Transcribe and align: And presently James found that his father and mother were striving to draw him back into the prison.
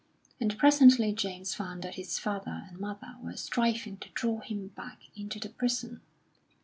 And 0.39 0.57
presently 0.57 1.13
James 1.13 1.53
found 1.53 1.83
that 1.83 1.93
his 1.93 2.17
father 2.17 2.65
and 2.67 2.79
mother 2.79 3.17
were 3.21 3.37
striving 3.37 3.97
to 3.97 4.09
draw 4.15 4.39
him 4.41 4.69
back 4.69 4.99
into 5.15 5.37
the 5.37 5.49
prison. 5.49 6.01